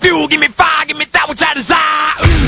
[0.00, 1.76] fuel, give me fire, give me that which I desire.
[2.24, 2.40] Ooh.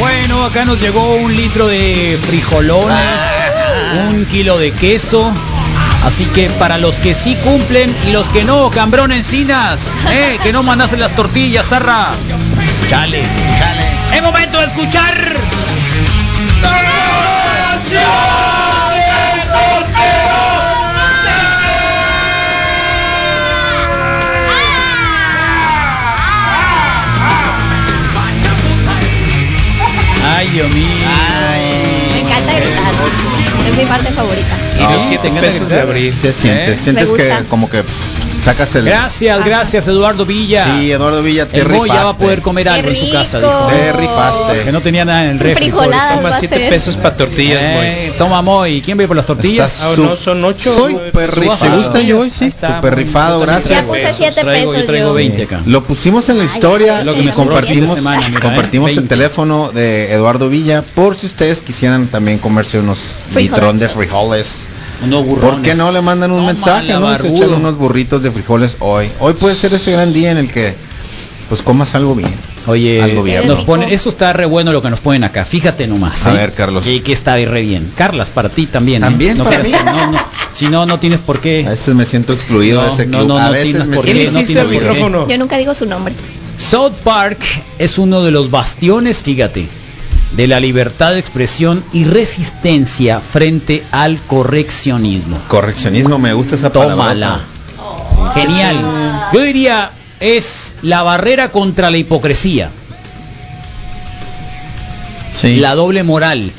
[0.00, 3.20] Bueno, acá nos llegó un litro de frijolones,
[4.08, 5.30] un kilo de queso.
[6.06, 10.54] Así que para los que sí cumplen y los que no, cambrón encinas, eh, que
[10.54, 12.14] no mandasen las tortillas, zarra.
[12.88, 13.22] Chale.
[14.14, 15.36] Es momento de escuchar.
[30.36, 30.84] Ay, Dios mío.
[32.12, 32.92] Me encanta gritar.
[33.68, 34.56] Es mi parte favorita.
[34.78, 36.14] Y los siete pesos de abril.
[36.18, 36.76] Se siente, ¿Eh?
[36.76, 37.94] sientes que como que pff,
[38.40, 38.84] sacas el...
[38.84, 40.64] Gracias, gracias Eduardo Villa.
[40.78, 42.24] Sí, Eduardo Villa, te El Moy ya va a rifaste.
[42.24, 43.66] poder comer algo en su casa, dijo.
[43.68, 44.64] Te rifaste.
[44.64, 45.70] Que no tenía nada en el refri.
[45.70, 46.70] Toma 7 ser.
[46.70, 49.72] pesos para tortillas, Eh, toma Moy, ¿quién va a ir por las tortillas?
[49.74, 50.74] Estás Ah, no, son ocho.
[50.74, 51.72] Súper Subas rifado.
[51.72, 52.34] a gustan, yo voy, sí.
[52.34, 53.86] Súper Está, muy rifado, gracias.
[53.86, 55.14] Ya puse siete Traigo- pesos Yo traigo yo.
[55.14, 55.60] 20 acá.
[55.66, 58.92] Lo pusimos en la historia Ay, Lo que y compartimos, semana, mira, compartimos ¿eh?
[58.92, 59.14] el 20.
[59.14, 62.98] teléfono de Eduardo Villa por si ustedes quisieran también comerse unos
[63.34, 64.68] litrón de frijoles.
[65.04, 65.54] Unos burrones.
[65.54, 67.16] ¿Por qué no le mandan un Toma mensaje, no?
[67.18, 69.10] Se echan unos burritos de frijoles hoy.
[69.20, 70.74] Hoy puede ser ese gran día en el que
[71.48, 72.32] pues comas algo bien.
[72.66, 73.48] Oye, Algo bien.
[73.48, 75.44] nos pone, esto está re bueno lo que nos ponen acá.
[75.44, 76.26] Fíjate nomás.
[76.26, 76.36] A ¿eh?
[76.36, 76.84] ver, Carlos.
[76.84, 77.90] Que, que está re bien.
[77.96, 79.02] Carlas, para ti también.
[79.02, 79.06] ¿eh?
[79.06, 79.90] ¿También No para creas mí?
[79.90, 80.18] que no, no.
[80.52, 81.64] Si no, no tienes por qué.
[81.66, 83.28] A veces me siento excluido No, de ese no, club.
[83.28, 85.26] no, a no veces me por ¿Quién qué, siento?
[85.28, 86.14] Yo nunca digo su nombre.
[86.56, 87.38] South Park
[87.78, 89.66] es uno de los bastiones, fíjate,
[90.32, 95.38] de la libertad de expresión y resistencia frente al correccionismo.
[95.48, 96.94] Correccionismo, me gusta esa palabra.
[96.94, 97.40] Tómala.
[98.34, 98.76] Genial.
[99.32, 102.70] Yo diría, es la barrera contra la hipocresía,
[105.32, 105.56] Sí.
[105.56, 106.50] la doble moral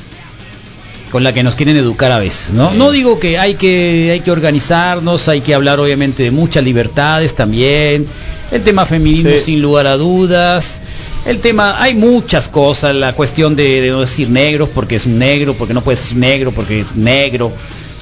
[1.10, 2.70] con la que nos quieren educar a veces, ¿no?
[2.70, 2.78] Sí.
[2.78, 7.34] No digo que hay que hay que organizarnos, hay que hablar obviamente de muchas libertades
[7.34, 8.06] también,
[8.50, 9.38] el tema feminismo Sí.
[9.44, 10.80] sin lugar a dudas,
[11.26, 15.18] el tema, hay muchas cosas, la cuestión de, de no decir negros porque es un
[15.18, 17.52] negro, porque no puedes decir negro porque es negro,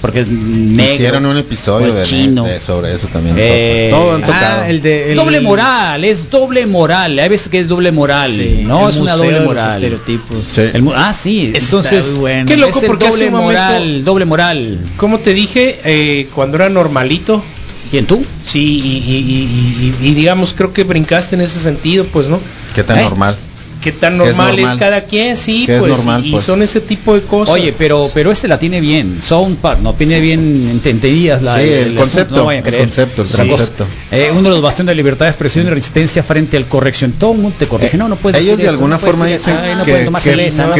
[0.00, 0.94] porque es negro.
[0.94, 2.44] Hicieron un episodio de, chino.
[2.44, 3.36] de- sobre eso también.
[3.38, 4.62] Eh, Todo han tocado.
[4.62, 8.30] Ah, el de el- Doble moral, es doble moral, hay veces que es doble moral,
[8.32, 9.68] Sí, no es una doble moral.
[9.70, 10.42] estereotipos.
[10.42, 10.62] Sí.
[10.72, 12.46] El ah, sí, entonces bueno.
[12.46, 14.78] Qué loco, es el porque hace doble momento- moral, doble moral.
[14.96, 17.44] Como te dije, eh, cuando era normalito,
[17.90, 18.24] ¿Quién tú?
[18.44, 22.38] sí, y, y- y- y- y digamos, creo que brincaste en ese sentido, pues, ¿no?
[22.74, 23.02] ¿Qué tan ¿Eh?
[23.02, 23.36] normal?
[23.82, 25.34] ¿Qué tan ¿Qué es normal es, cada quien?
[25.36, 26.44] Sí, ¿Qué es pues, normal, y, y pues?
[26.44, 27.54] son ese tipo de cosas.
[27.54, 29.20] Oye, pero pero este la tiene bien.
[29.22, 32.84] Sound Park, no tiene bien entendidas la Sí, el concepto, no vayan a el creer.
[32.86, 33.46] concepto, el cosa.
[33.46, 33.86] concepto.
[34.12, 37.12] Eh, uno de los bastiones de libertad de expresión y resistencia frente al corrección.
[37.12, 37.96] Todo el mundo te corrige.
[37.96, 39.92] no, no puedes Ellos decir de alguna no forma decir dicen esto, ay, no que,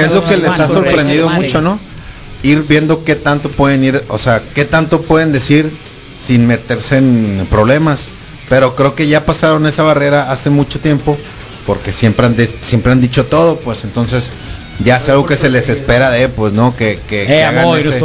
[0.03, 1.81] es lo que les ha sorprendido mucho, ¿no?
[2.43, 5.71] Ir viendo qué tanto pueden ir, o sea, qué tanto pueden decir
[6.31, 8.07] sin meterse en problemas.
[8.49, 11.19] Pero creo que ya pasaron esa barrera hace mucho tiempo,
[11.67, 14.31] porque siempre han, de- siempre han dicho todo, pues entonces
[14.85, 16.77] ya es algo que se les espera de, pues, ¿no?
[16.77, 17.97] Que, que, que Eh, hagan ese- eres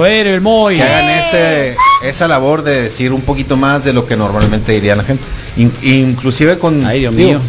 [0.77, 4.95] que hagan ese, esa labor de decir un poquito más de lo que normalmente diría
[4.95, 5.23] la gente.
[5.57, 6.83] In- inclusive con...
[6.83, 7.39] Ay, Dios digo, mío.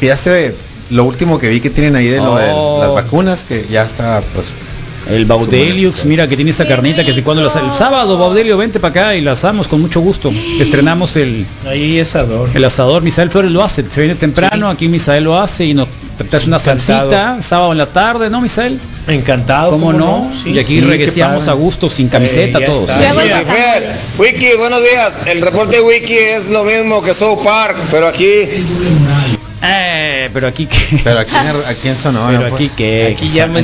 [0.00, 0.54] Que ya se ve,
[0.90, 2.78] lo último que vi que tienen ahí de lo de Oh.
[2.80, 4.46] las vacunas, que ya está, pues...
[5.08, 8.78] El Baudelius, mira que tiene esa carnita que si cuando las, el sábado Baudelio vente
[8.78, 10.30] para acá y la asamos con mucho gusto.
[10.60, 12.50] Estrenamos el, Ahí es ador.
[12.52, 15.88] el asador, Misael Flores lo hace, se viene temprano, aquí Misael lo hace y nos
[16.28, 17.10] traes una Encantado.
[17.10, 18.78] salsita, sábado en la tarde, ¿no Misael?
[19.06, 19.70] Encantado.
[19.70, 20.30] ¿Cómo no?
[20.42, 21.50] Sí, y aquí sí, padre.
[21.50, 22.90] a gusto, sin camiseta, Eh, todos.
[24.18, 25.20] Wiki, buenos días.
[25.26, 28.24] El reporte de Wiki es lo mismo que South Park, pero aquí
[29.62, 31.00] Eh, pero aquí que...
[31.02, 33.14] Pero aquí, en- aquí en Sonora, Pero pues, aquí que...
[33.16, 33.60] Aquí ya me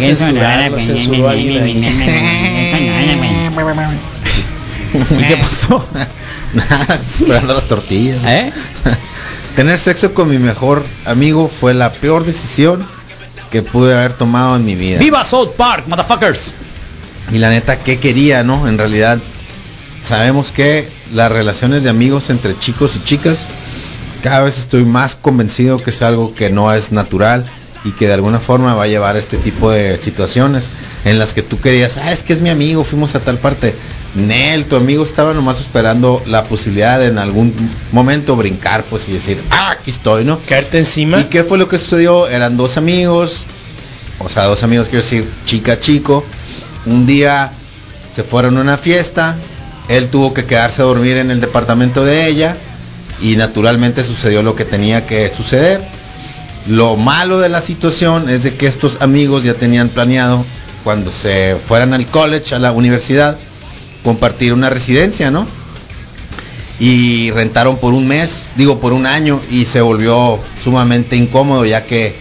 [4.95, 5.85] ¿Y qué pasó?
[6.55, 8.19] nada, esperando las tortillas.
[8.27, 8.53] ¿Eh?
[9.57, 12.85] Tener sexo con mi mejor amigo fue la peor decisión
[13.51, 14.99] que pude haber tomado en mi vida.
[14.99, 16.55] ¡Viva South Park, motherfuckers!
[17.33, 18.69] Y la neta, ¿qué quería, no?
[18.69, 19.19] En realidad,
[20.05, 23.47] sabemos que las relaciones de amigos entre chicos y chicas,
[24.25, 27.45] cada vez estoy más convencido que es algo que no es natural
[27.85, 30.65] y que de alguna forma va a llevar a este tipo de situaciones
[31.05, 33.75] en las que tú querías, ah, es que es mi amigo, fuimos a tal parte.
[34.15, 37.53] Nel, tu amigo estaba nomás esperando la posibilidad de en algún
[37.93, 40.39] momento brincar, pues y decir, ah, aquí estoy, ¿no?
[40.49, 41.21] Caerte encima.
[41.21, 42.27] ¿Y qué fue lo que sucedió?
[42.27, 43.45] Eran dos amigos,
[44.21, 46.25] o sea, dos amigos, quiero decir, chica, chico.
[46.87, 47.53] Un día
[48.15, 49.37] se fueron a una fiesta,
[49.89, 52.57] él tuvo que quedarse a dormir en el departamento de ella
[53.21, 55.83] y naturalmente sucedió lo que tenía que suceder.
[56.67, 60.45] Lo malo de la situación es de que estos amigos ya tenían planeado
[60.83, 63.37] cuando se fueran al college, a la universidad,
[64.03, 65.47] compartir una residencia, ¿no?
[66.79, 71.85] Y rentaron por un mes, digo por un año, y se volvió sumamente incómodo ya
[71.85, 72.15] que,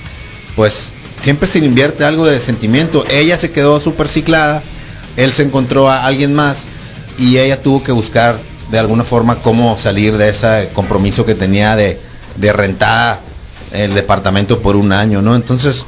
[0.55, 3.03] pues, siempre se invierte algo de sentimiento.
[3.09, 4.61] Ella se quedó súper ciclada,
[5.17, 6.65] él se encontró a alguien más
[7.17, 8.37] y ella tuvo que buscar
[8.73, 11.99] de alguna forma cómo salir de ese compromiso que tenía de,
[12.37, 13.19] de rentar
[13.71, 15.35] el departamento por un año, ¿no?
[15.35, 15.85] Entonces,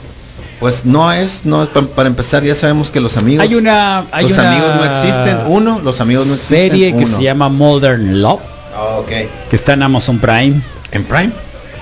[0.59, 4.05] pues no es, no es pa- para empezar ya sabemos que los amigos, Hay una,
[4.11, 5.37] hay los una amigos no existen.
[5.47, 6.57] Uno, los amigos no existen.
[6.69, 7.17] serie que uno.
[7.17, 8.41] se llama Modern Love,
[8.77, 9.07] Ah, ok.
[9.49, 10.61] que está en Amazon Prime.
[10.91, 11.31] En Prime.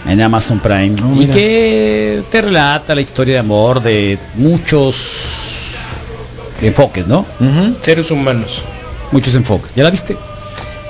[0.07, 4.95] en Amazon Prime Oh, y que te relata la historia de amor de muchos
[6.61, 7.25] enfoques, ¿no?
[7.81, 8.61] Seres humanos.
[9.11, 9.73] Muchos enfoques.
[9.75, 10.15] ¿Ya la viste?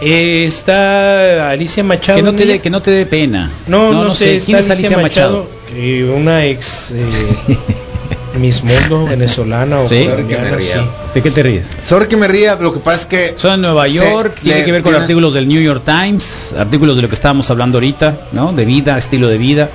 [0.01, 2.17] Eh, está Alicia Machado.
[2.17, 3.49] Que no te dé que no te dé pena.
[3.67, 5.47] No, no, sé, quién es está Alicia Machado.
[5.69, 7.05] que una ex eh,
[8.39, 10.05] Miss Mundo venezolana o Sí.
[10.09, 10.71] colombiana, sí.
[11.13, 11.65] ¿De qué te ríes?
[11.83, 14.59] Sorry que me ría, lo que pasa es que Son en Nueva Se- York, tiene
[14.59, 17.49] le- que ver con tiene- artículos del New York Times, artículos de lo que estábamos
[17.51, 18.51] hablando ahorita, ¿no?
[18.51, 19.69] De vida, estilo de vida.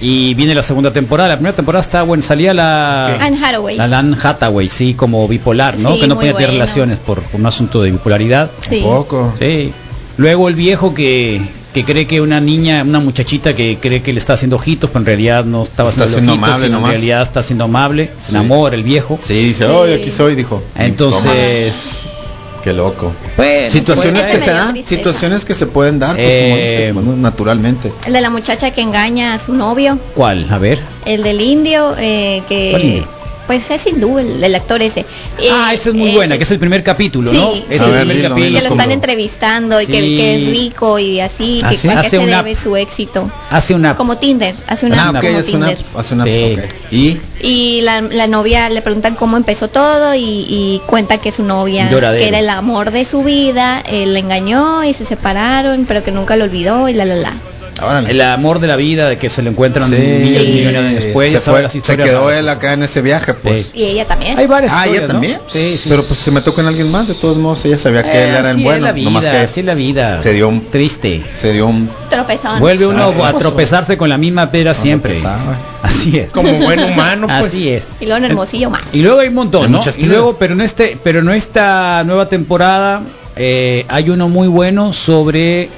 [0.00, 1.30] Y viene la segunda temporada.
[1.30, 3.76] La primera temporada está bueno, salía la Anne Hathaway.
[3.76, 5.94] la Anne Hathaway, sí, como bipolar, ¿no?
[5.94, 8.50] Sí, que no podía tener relaciones por, por un asunto de bipolaridad.
[8.60, 8.80] Sí.
[8.82, 9.32] poco.
[9.38, 9.72] Sí.
[10.16, 11.40] Luego el viejo que,
[11.74, 15.00] que cree que una niña, una muchachita que cree que le está haciendo ojitos, pero
[15.00, 18.30] en realidad no estaba Está haciendo ojitos, amable sino en realidad está siendo amable, se
[18.30, 18.36] Sí.
[18.36, 19.18] enamora el viejo.
[19.20, 20.62] Sí, dice, "Oye, aquí soy", dijo.
[20.76, 21.97] Entonces.
[22.68, 23.12] Qué loco.
[23.36, 24.94] bueno, Situaciones pues, que se dan, tristeza.
[24.96, 27.92] situaciones que se pueden dar, pues como Eh, dices, bueno, naturalmente.
[28.06, 29.98] El de la muchacha que engaña a su novio.
[30.14, 30.46] ¿cuál?
[30.50, 30.78] A ver.
[31.06, 33.02] El del indio, eh, que...
[33.48, 35.04] Pues es hindú, el, el actor ese.
[35.50, 36.16] ah, Eh, esa es muy ese.
[36.16, 37.52] buena, que es el primer capítulo, ¿no?
[37.54, 37.64] Sí.
[37.70, 38.58] Es A el ver, primer dilo, capítulo.
[38.58, 40.16] que lo están entrevistando y que, Sí.
[40.18, 41.88] que es rico y así, ¿Ah, que sí?
[41.88, 43.28] a qué Hace se una- debe su éxito.
[43.50, 46.56] Hace una Como Tinder, hace una ah, ok, como es una, hace una, Sí.
[46.58, 46.64] ok.
[46.92, 51.42] Y Y la, la novia le preguntan cómo empezó todo y, y cuenta que su
[51.42, 52.20] novia, Lloradero.
[52.22, 56.10] que era el amor de su vida, él le engañó y se separaron, pero que
[56.12, 57.32] nunca lo olvidó y la la la.
[57.82, 58.10] Órale.
[58.10, 60.52] el amor de la vida, de que se lo encuentran Sí, millones Sí.
[60.52, 61.30] millonarios después.
[61.30, 63.72] se, ya sabes fue, las se quedó él acá en ese viaje, pues.
[63.74, 64.38] Y ella también.
[64.38, 65.38] Hay varias Ah, ella también.
[65.46, 65.88] Sí, sí.
[65.88, 68.38] Pero pues se me con alguien más, de todos modos ella sabía que él Eh,
[68.38, 70.20] era el bueno, la vida, nomás que así es la vida.
[70.22, 71.22] se dio un- triste.
[71.40, 72.58] se dio un Tropezón.
[72.60, 75.12] Vuelve uno a tropezarse con la misma piedra siempre.
[75.12, 75.56] tropezaba.
[75.82, 76.30] Así es.
[76.30, 77.46] Como buen humano, pues.
[77.46, 77.84] Así es.
[78.00, 78.80] Y luego en Hermosillo más.
[78.92, 79.80] Y luego hay un montón, Hay ¿no?
[79.98, 83.00] Y luego, pero en este, pero en esta nueva temporada
[83.36, 85.68] eh, hay uno muy bueno sobre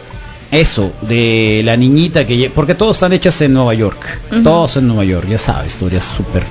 [0.51, 5.05] eso de la niñita que porque todos están hechas en Nueva York, todos en Nueva
[5.05, 6.43] York, ya sabes, historias súper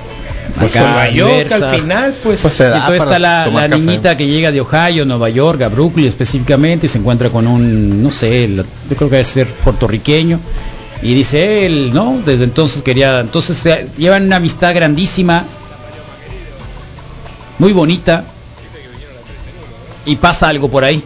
[0.58, 2.40] Pues acá Nueva York al final, pues.
[2.40, 6.88] Pues entonces está la, niñita que llega de Ohio, Nueva York, a Brooklyn específicamente, y
[6.88, 8.64] se encuentra con un, no sé, yo
[8.96, 10.40] creo que debe ser puertorriqueño,
[11.02, 12.20] y dice él, ¿no?
[12.24, 15.44] Desde entonces quería, entonces se- llevan una amistad grandísima,
[17.58, 18.24] muy bonita,
[20.06, 21.02] y pasa algo por ahí.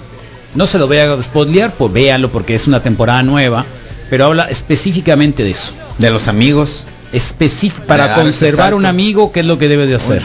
[0.54, 3.64] No se lo voy a spoilear, pues véanlo porque es una temporada nueva,
[4.10, 5.72] pero habla específicamente de eso.
[5.98, 6.84] de los amigos.
[7.12, 10.24] Específico De para conservar un amigo, ¿qué es lo que debe de hacer?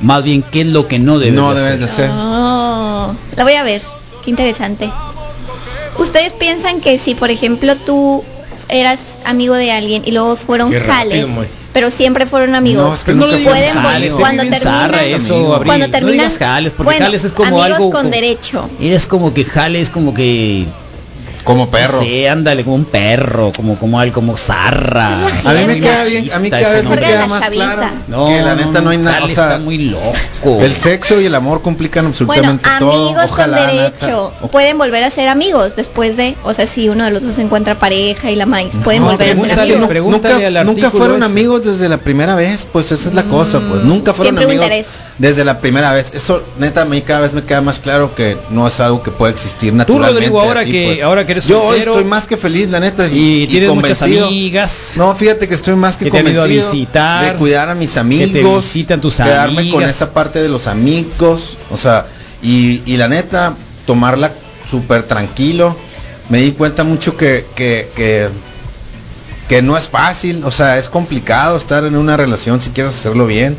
[0.00, 2.10] Más bien, ¿qué es lo que no debe no de debes de hacer?
[2.10, 2.16] hacer.
[2.16, 3.82] Oh, la voy a ver.
[4.24, 4.90] Qué interesante.
[5.98, 8.24] ¿Ustedes piensan que si, por ejemplo, tú
[8.72, 11.46] eras amigo de alguien y luego fueron Qué jales, muy.
[11.72, 12.88] pero siempre fueron amigos?
[12.88, 15.54] No, es que no digas pueden jales, cuando terminan- eso, amigo.
[15.54, 15.66] Abril.
[15.68, 17.90] Cuando No terminan, digas jales, porque bueno, jales es como amigos algo...
[17.90, 18.70] con como- derecho.
[18.80, 20.66] Eres como que jales como que...
[21.44, 22.00] Como perro.
[22.00, 25.26] Sí, ándale, como un perro, como como al como zarra.
[25.44, 28.40] A mí me queda bien, a mí cada vez me queda más claro No, que
[28.42, 30.60] la neta no, hay nada, o Jale sea, está muy loco.
[30.60, 32.10] el sexo y el amor complican Bueno,
[32.50, 33.06] absolutamente todo.
[33.08, 37.04] amigos Ojalá, con derecho pueden volver a ser amigos después de, o sea, si uno
[37.04, 39.90] de los dos encuentra pareja y la maíz, pueden No, volver a ser amigos.
[40.04, 41.24] nunca, al nunca fueron ese.
[41.26, 44.66] amigos desde la primera vez, pues esa es la cosa, pues nunca fueron amigos
[45.18, 46.12] desde la primera vez.
[46.14, 49.10] Eso neta a mí cada vez me queda más claro que no es algo que
[49.10, 50.20] puede existir Tú, naturalmente.
[50.20, 51.02] Rodrigo, ahora así, que pues.
[51.02, 53.70] ahora que eres yo hoy soltero estoy más que feliz, la neta, y, y, tienes
[53.72, 54.28] muchas convencido.
[54.28, 54.92] amigas.
[54.96, 57.70] No, fíjate que estoy más que, Que te han ido a convencido visitar, de cuidar
[57.70, 59.96] a mis te amigos, visitan tus quedarme con amigas.
[59.96, 62.06] esa parte de los amigos, o sea,
[62.42, 63.54] y, y la neta,
[63.86, 64.32] tomarla
[64.70, 65.76] súper tranquilo.
[66.28, 68.28] Me di cuenta mucho que, que, que,
[69.48, 73.26] que no es fácil, o sea, es complicado estar en una relación si quieres hacerlo
[73.26, 73.56] bien.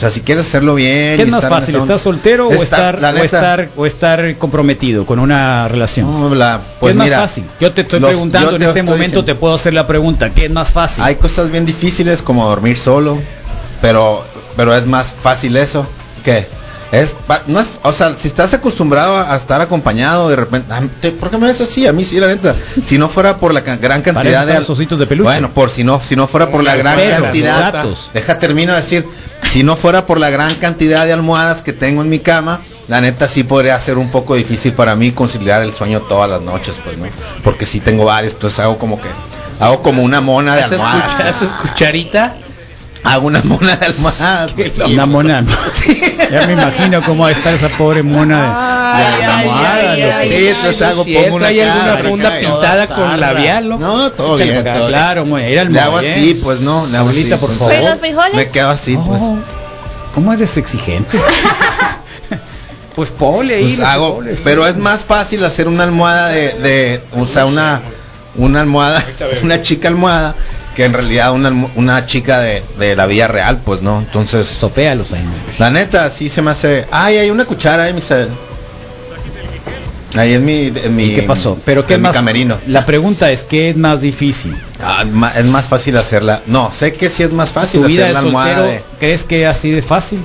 [0.00, 1.18] O sea, si quieres hacerlo bien.
[1.18, 5.18] ¿Qué es más fácil, onda- estar soltero o Estar- o estar o estar comprometido con
[5.18, 6.10] una relación?
[6.10, 7.44] no, la- ¿Qué pues es más mira, fácil?
[7.60, 10.30] Yo te estoy los- preguntando en te este momento, diciendo- te puedo hacer la pregunta,
[10.30, 11.04] ¿qué es más fácil?
[11.04, 13.18] Hay cosas bien difíciles como dormir solo,
[13.82, 14.24] pero
[14.56, 15.86] pero es más fácil eso
[16.24, 16.46] que
[16.92, 17.14] Es,
[17.46, 20.82] no es, o sea, si estás acostumbrado a, estar acompañado de repente, ah,
[21.20, 21.86] ¿por qué me ves así?
[21.86, 22.52] A mí sí, la neta.
[22.84, 25.22] Si no fuera por la gran cantidad de ositos de peluche.
[25.30, 28.80] bueno, por si no, si no fuera por la gran Perros, cantidad, deja termino de
[28.80, 29.06] decir,
[29.50, 33.00] si no fuera por la gran cantidad de almohadas que tengo en mi cama, la
[33.00, 36.80] neta sí podría ser un poco difícil para mí conciliar el sueño todas las noches,
[36.84, 37.06] pues, ¿no?
[37.42, 39.08] Porque sí tengo varios, entonces hago como que
[39.58, 41.20] hago como una mona de ¿Haces, almohadas.
[41.36, 42.36] haces cucharita?
[43.02, 44.52] Hago una mona de almohadas.
[44.52, 44.82] pues, sí.
[44.82, 45.44] Una mona.
[46.30, 50.28] Ya me imagino cómo va a estar esa pobre mona de, de almohada, ay, ay,
[50.28, 53.68] Sí, entonces hago, cierto, pongo una ¿Hay alguna funda pintada con labial?
[53.70, 54.74] No, todo Échale bien.
[54.74, 57.58] todo claro, mo- era el Le hago así, pues no, Abuelita, así, por pues.
[57.58, 57.74] favor.
[57.74, 58.34] ¿Pero los frijoles?
[58.34, 59.20] Me quedo así, pues.
[59.22, 59.36] Oh,
[60.14, 61.18] ¿Cómo eres exigente?
[62.96, 67.26] pues ponle ahí Pues hago, pero es más fácil hacer una almohada de, de o
[67.26, 67.80] sea, una,
[68.36, 69.04] una almohada,
[69.42, 70.34] una chica almohada,
[70.74, 73.98] que en realidad una, una chica de, de la vida real, pues no.
[73.98, 75.22] Entonces, Sopéalos ahí.
[75.58, 76.86] la neta, sí se me hace.
[76.90, 78.28] Ay, hay una cuchara ahí, mi cel-
[80.16, 81.56] Ahí en mi, en mi ¿Y qué pasó?
[81.64, 82.58] Pero qué mi más camerino.
[82.66, 84.56] La pregunta es qué es más difícil.
[84.82, 85.04] Ah,
[85.36, 86.42] es más fácil hacerla.
[86.46, 88.82] No, sé que sí es más fácil ¿Tu vida hacer de la almohada soltero de-
[88.98, 90.18] crees que así de fácil?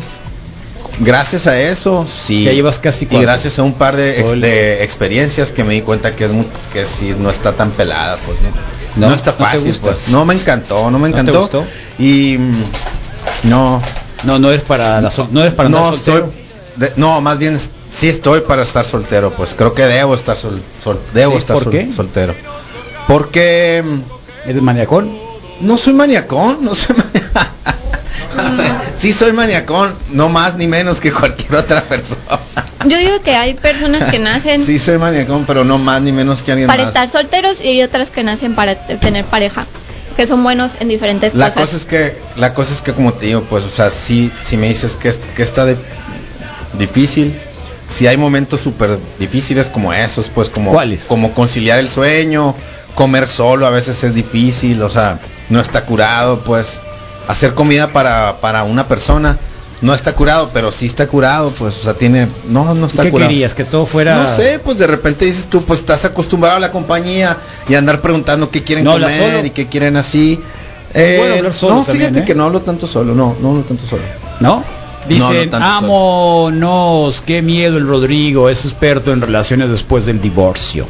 [1.00, 2.46] Gracias a eso, sí.
[2.46, 5.82] Ya llevas casi Y gracias a un par de, ex- de experiencias que me di
[5.82, 6.32] cuenta que es
[6.74, 8.50] que sí no está tan pelada, pues no.
[8.96, 9.88] No, No, está ¿no fácil, gusta?
[9.88, 10.08] pues.
[10.10, 11.40] No me encantó, no me ¿No te encantó.
[11.42, 11.66] gustó?
[12.00, 12.64] Y mm,
[13.50, 13.82] no,
[14.24, 16.18] No, no eres para la sol- no eres para no soltero.
[16.18, 16.32] estoy
[16.78, 17.60] de- no, más bien
[17.92, 21.54] sí estoy para estar soltero, pues creo que debo estar sol, sol- debo Sí, estar
[21.56, 21.92] ¿por sol- qué?
[21.92, 22.34] soltero.
[23.08, 25.12] Porque mm, ¿Eres maniacón?
[25.62, 28.76] no soy maniacón, no soy maniacón.
[28.96, 32.22] sí soy maniacón, no más ni menos que cualquier otra persona.
[32.86, 36.42] Yo digo que hay personas que nacen Sí soy maniacón, pero no más ni menos
[36.42, 36.88] que alguien para más.
[36.90, 39.66] estar solteros y hay otras que nacen para tener pareja,
[40.16, 41.62] que son buenos en diferentes La cosas.
[41.66, 44.58] cosa es que, la cosa es que como te digo, pues, o sea, si, si
[44.58, 45.78] me dices que, es- que está de,
[46.78, 47.34] difícil,
[47.88, 51.06] si hay momentos súper difíciles como esos, pues como, ¿Cuáles?
[51.06, 52.56] como conciliar el sueño,
[52.96, 56.80] comer solo a veces es difícil, o sea, no está curado, pues,
[57.28, 59.38] hacer comida para, para una persona
[59.82, 63.12] no está curado, pero sí está curado, pues, o sea, tiene, no, no está ¿Qué
[63.12, 63.30] curado.
[63.30, 63.54] querías?
[63.54, 66.72] Que todo fuera No sé, pues de repente dices tú, pues estás acostumbrado a la
[66.72, 70.40] compañía y andar preguntando qué quieren ¿No comer y qué quieren así.
[70.94, 72.26] Eh, Bueno hablar solo no, también, fíjate ¿eh?
[72.26, 74.04] que no hablo tanto solo, no, no hablo tanto solo.
[74.40, 74.64] ¿No?
[75.08, 80.88] Dicen, No, qué miedo el Rodrigo, es experto en relaciones después del divorcio.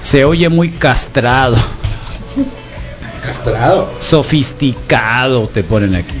[0.00, 1.56] Se oye muy castrado,
[3.24, 3.88] Castrado.
[4.00, 6.16] sofisticado, te ponen aquí.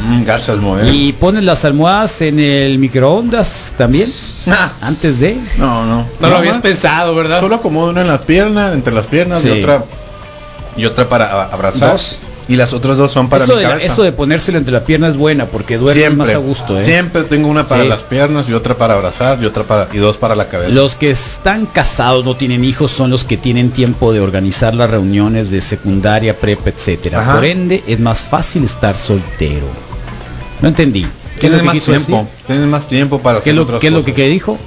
[0.00, 0.94] Mm, gachas, muy bien.
[0.94, 4.08] Y pones las almohadas en el microondas también,
[4.48, 5.36] Ah, antes de...
[5.58, 6.06] no, no.
[6.20, 7.40] No lo habías más, pensado, ¿verdad?
[7.40, 9.48] Solo acomodo una en la pierna, entre las piernas Sí.
[9.48, 9.84] y otra
[10.76, 11.92] y otra para abrazar.
[11.92, 12.16] Dos.
[12.48, 14.80] Y las otras dos son para eso, mi de, la- eso de ponérselo entre la
[14.82, 16.78] pierna es buena porque duermes siempre, más a gusto.
[16.78, 16.82] ¿eh?
[16.82, 17.88] siempre tengo una para Sí.
[17.90, 20.72] las piernas y otra para abrazar y otra para y dos para la cabeza.
[20.72, 24.88] Los que están casados, no tienen hijos, son los que tienen tiempo de organizar las
[24.88, 27.20] reuniones de secundaria, prepa, etcétera.
[27.20, 27.34] Ajá.
[27.34, 29.66] Por ende, es más fácil estar soltero.
[30.62, 31.02] No entendí.
[31.38, 33.86] ¿Qué es lo Tienes más tiempo, tienes más tiempo para ¿Qué hacer lo, otras qué
[33.88, 34.14] es lo cosas.
[34.14, 34.58] que, que dijo?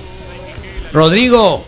[0.93, 1.63] Rodrigo,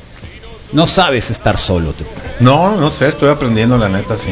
[0.74, 1.92] no sabes estar solo.
[1.94, 2.06] te-
[2.40, 4.30] No, no sé, estoy aprendiendo la neta, sí.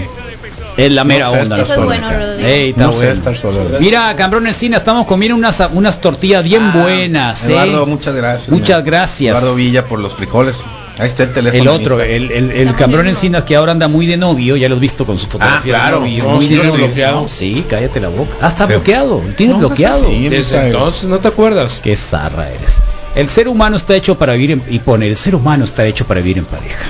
[0.77, 1.43] Es la No mera sé onda.
[1.43, 1.63] estar ¿no?
[1.63, 1.85] Eso es solo.
[1.87, 2.47] bueno, Rodrigo.
[2.49, 3.13] Ey, está No sé bueno.
[3.13, 3.59] estar solo.
[3.79, 7.43] Mira, Cambrón Encina, estamos comiendo unas, unas tortillas bien Ah, buenas.
[7.43, 7.51] ¿eh?
[7.51, 8.49] Eduardo, muchas gracias.
[8.49, 8.81] Muchas mira.
[8.81, 9.37] gracias.
[9.37, 10.57] Eduardo Villa por los frijoles.
[10.97, 11.61] Ahí está el teléfono.
[11.61, 14.75] El otro, el, el, el Cambrón Encinas que ahora anda muy de novio, ya lo
[14.75, 15.95] has visto con su fotografía Ah, claro.
[16.01, 17.21] de novio, No, muy sí de bloqueado.
[17.21, 18.31] No, sí, cállate la boca.
[18.41, 20.05] Ah, está bloqueado, tiene No bloqueado.
[20.05, 20.29] así.
[20.29, 21.79] Desde entonces, ¿no te acuerdas?
[21.83, 22.77] Qué zarra eres.
[23.15, 26.05] El ser humano está hecho para vivir en, y pone, el ser humano está hecho
[26.05, 26.85] para vivir en pareja.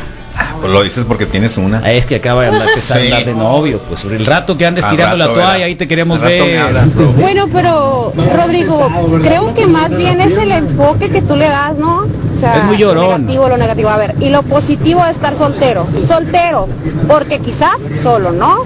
[0.62, 1.82] Pues lo dices porque tienes una.
[1.84, 4.58] Ah, es que acaba de andar, empezar a andar de novio, pues sobre el rato
[4.58, 5.62] que andes Al tirando la toalla, verás.
[5.64, 6.60] ahí te queremos Al ver.
[6.60, 8.92] hablas, Bueno, pero Rodrigo,
[9.24, 12.02] creo que más bien es el enfoque que tú le das, ¿no?
[12.06, 13.06] O sea, Es muy llorón.
[13.10, 13.90] lo negativo, lo negativo.
[13.90, 15.86] A ver, y lo positivo de estar soltero.
[16.08, 16.68] Soltero,
[17.08, 18.64] porque quizás solo, ¿no?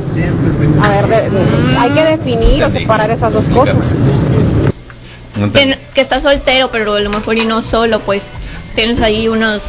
[0.84, 1.30] A ver, de-
[1.80, 3.96] hay que definir o separar esas dos cosas.
[5.54, 8.22] Que, que estás soltero, pero a lo mejor y no solo, pues
[8.76, 9.62] tienes ahí unos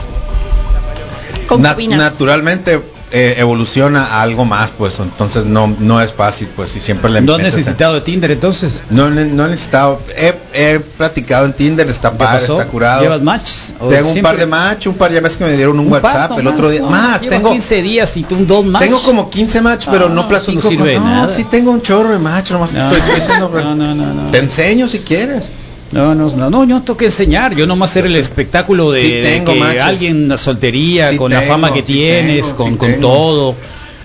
[1.59, 2.81] Na- naturalmente
[3.13, 7.21] eh, evoluciona a algo más, pues entonces no no es fácil, pues si siempre le
[7.21, 8.83] ¿No has necesitado de Tinder entonces?
[8.91, 10.01] No, ne- no he necesitado.
[10.17, 12.55] He, he platicado en Tinder, está ¿Qué padre, pasó?
[12.61, 13.03] está curado.
[13.03, 13.75] ¿Llevas matches?
[13.79, 15.93] ¿O Tengo un par de match, un par ya ves que me dieron un, Un
[15.93, 16.81] par WhatsApp el otro día.
[16.81, 18.83] no, más, tengo 15 días y tú un dos más.
[18.83, 21.33] tengo como 15 match, pero Ah, no platico no con nada.
[21.33, 24.31] sí tengo un chorro de match, nomás No, estoy, estoy haciendo- no, no, no, no.
[24.33, 25.51] Te enseño si quieres.
[25.93, 29.01] No, no, no, no, yo no tengo que enseñar, yo nomás hacer el espectáculo de,
[29.01, 29.85] Sí de tengo que machos.
[29.85, 33.55] alguien la soltería, Sí con la fama que sí tienes, tengo, con, con todo.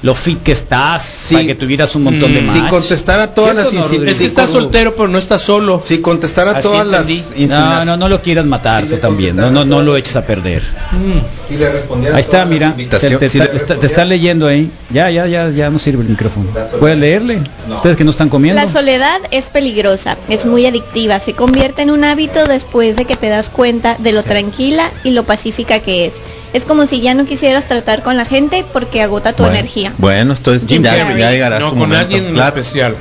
[0.03, 1.35] lo fit que estás, Sí.
[1.35, 2.55] para que tuvieras un montón de Mm, match.
[2.57, 4.11] Si contestara todas las ¿Cierto o no, insi- Rodrigo?
[4.11, 5.81] Es que estás soltero, pero no estás solo.
[5.83, 7.21] Si contestara Así todas las entendí.
[7.21, 7.85] No, insinuaciones.
[7.87, 10.63] no, no lo quieras matar tú también, no, no, no lo eches a perder.
[11.47, 14.05] Si le respondiera Ahí está, mira, te, te si está, le está- te respondiera- está
[14.05, 14.69] leyendo ahí.
[14.91, 16.47] Ya, ya, ya, ya no sirve el micrófono.
[16.79, 17.39] ¿Puedes leerle?
[17.73, 18.61] Ustedes que no están comiendo.
[18.61, 23.15] La soledad es peligrosa, es muy adictiva, se convierte en un hábito después de que
[23.15, 26.13] te das cuenta de lo tranquila y lo pacífica que es.
[26.53, 29.93] Es como si ya no quisieras tratar con la gente porque agota tu Bueno, energía.
[29.97, 31.19] Bueno, esto es Jim ya, Carrey.
[31.19, 32.01] ya llegará No, su con momento.
[32.03, 32.49] alguien en Claro.
[32.59, 32.95] especial.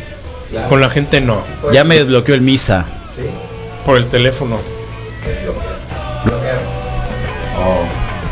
[0.68, 1.40] Con la gente no.
[1.72, 2.84] Ya me desbloqueó el misa.
[3.84, 4.58] Por el teléfono.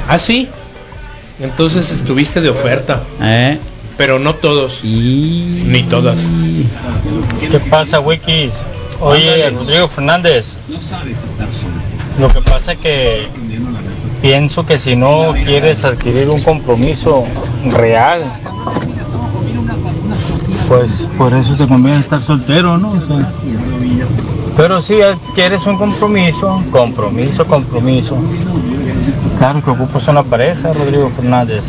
[0.09, 0.49] Ah, sí.
[1.41, 3.03] Entonces estuviste de oferta.
[3.21, 3.59] ¿Eh?
[3.97, 4.81] Pero no todos.
[4.85, 5.63] Y...
[5.67, 6.27] Ni todas.
[7.51, 8.53] ¿Qué pasa, Wikis?
[9.01, 10.57] Oye, Rodrigo Fernández.
[12.19, 13.27] Lo que pasa es que
[14.21, 17.25] pienso que si no quieres adquirir un compromiso
[17.71, 18.23] real,
[20.69, 22.91] pues por eso te conviene estar soltero, ¿no?
[22.91, 23.33] O sea,
[24.57, 24.97] pero si
[25.35, 28.17] quieres un compromiso, compromiso, compromiso.
[29.39, 31.65] Claro que ocupas una pareja, Rodrigo Fernández.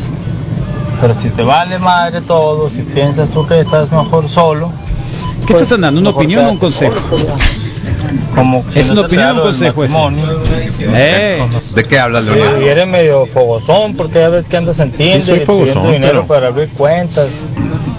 [0.99, 4.71] Pero si te vale madre todo, si piensas tú que estás mejor solo,
[5.45, 6.01] ¿Qué te están dando?
[6.01, 6.95] ¿Una opinión o un consejo?
[7.09, 7.35] solo,
[8.35, 9.83] Como ¿Es si una opinión un consejo.
[10.79, 12.61] Eh, ¿De qué hablas, Sí, Leonardo?
[12.61, 16.27] y eres medio fogozón porque ya ves que andas en Tinder fogozón, pidiendo dinero pero-
[16.27, 17.29] para abrir cuentas.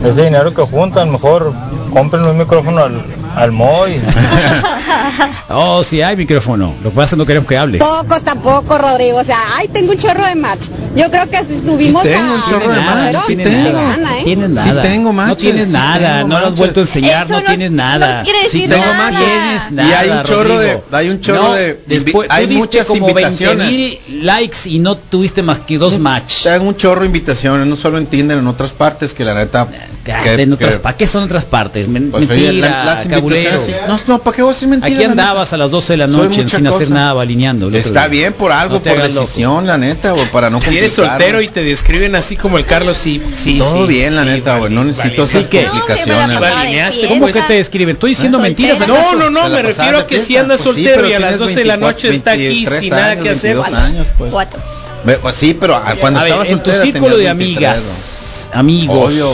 [0.04, 1.52] Ese dinero que juntan, mejor
[1.92, 3.02] compren un micrófono al,
[3.36, 4.00] al Moy.
[5.48, 6.74] oh, sí hay micrófono.
[6.82, 7.78] Lo que pasa es que no queremos que hable.
[7.78, 9.18] Poco tampoco, Rodrigo.
[9.18, 10.66] O sea, ay, tengo un chorro de match.
[10.96, 12.34] Yo creo que si subimos Sí tengo a...
[12.34, 13.72] un chorro de match, te tengo.
[13.72, 14.22] gana, ¿eh?
[14.24, 14.82] Tienes Sí nada.
[14.82, 16.24] tengo no matches, tienes sí nada.
[16.24, 17.24] no lo has vuelto a enseñar.
[17.26, 18.18] Eso No, no- tienes nada.
[18.18, 19.08] no quiere Sí decir tengo nada.
[19.18, 19.98] tienes Y nada.
[20.00, 23.66] hay un chorro de- hay un chorro No, de- después, hay muchas como invitaciones.
[23.68, 26.42] 20,000 likes y no tuviste más que dos match.
[26.42, 29.34] Te hago un chorro de invitaciones, no solo en Tinder, en otras partes que la
[29.34, 29.66] neta.
[30.04, 30.10] que-
[30.42, 31.86] en otras, que- ¿Para qué son otras partes?
[32.10, 33.18] Pues, oye, mentira, la- las cabulero.
[33.18, 33.19] invitaciones.
[33.88, 34.94] No, no, ¿para qué voy a decir mentira?
[34.94, 36.94] Aquí andabas a las 12 de la noche sin hacer cosa.
[36.94, 37.70] nada, balineando.
[37.70, 38.08] Está día.
[38.08, 39.26] bien por algo, No por hagas loco.
[39.26, 42.66] decisión, la neta, güey, para no Si eres soltero y te describen así como el
[42.66, 46.98] Carlos, sí, sí, Todo sí, bien, la sí, neta, güey, no necesito esas complicaciones.
[47.08, 47.96] ¿Cómo que te describen?
[47.96, 48.78] ¿Estoy diciendo mentiras?
[48.86, 51.38] No, no, no, me refiero a que si andas Pues soltero y a las tienes
[51.38, 53.56] 12 de la 24, noche está aquí 23 sin nada que hacer.
[53.56, 54.30] 22 años, pues.
[54.32, 54.60] Cuatro.
[55.22, 59.14] Pues sí, pero cuando a ver, estaba en tu círculo de tenías 23, amigas, amigos,
[59.14, 59.32] Obvio.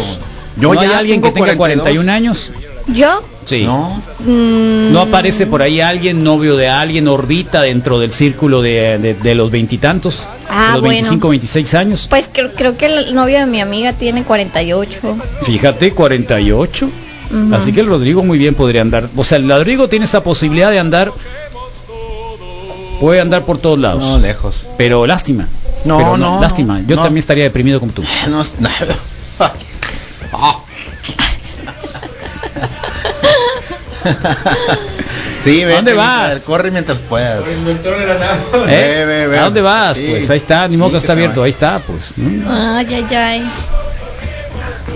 [0.59, 1.83] Yo ¿no hay ya alguien que tenga 42.
[1.83, 2.51] 41 años?
[2.89, 3.63] Yo, Sí.
[3.65, 8.99] No, mm, ¿No aparece por ahí alguien, novio de alguien, orbita dentro del círculo de,
[8.99, 10.27] de- de los veintitantos?
[10.51, 10.95] Ah, de los bueno.
[10.95, 12.07] 25, 26 años.
[12.11, 15.17] Pues creo, creo que el novio de mi amiga tiene 48.
[15.45, 16.87] Fíjate, 48.
[16.87, 17.55] Ujú.
[17.55, 19.09] Así que el Rodrigo muy bien podría andar.
[19.17, 21.13] O sea, el Rodrigo tiene esa posibilidad de andar.
[23.01, 24.03] Puede andar por todos lados.
[24.03, 24.67] no, lejos.
[24.77, 25.47] Pero lástima.
[25.85, 26.81] No, Pero no, Lástima.
[26.87, 27.03] Yo no.
[27.03, 28.03] también estaría deprimido como tú.
[28.29, 28.43] No,
[35.43, 36.43] Sí, vete, dónde mientras- vas?
[36.45, 37.49] Corre mientras puedas.
[37.49, 37.57] ¿Eh?
[38.67, 39.39] Ve, ve, ve.
[39.39, 39.97] ¿A dónde vas?
[39.97, 40.07] Sí.
[40.11, 42.15] Pues ahí está, ni modo Sí, que está abierto, ahí está, pues.
[42.49, 43.47] Ay, ay, ay.